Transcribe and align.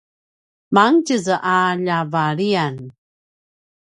mangetjez 0.73 1.25
a 1.55 1.57
ljavaliyan 1.83 2.75